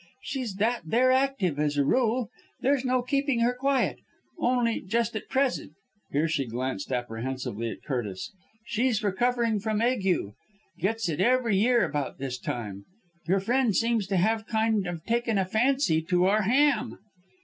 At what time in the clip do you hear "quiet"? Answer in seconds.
3.53-3.99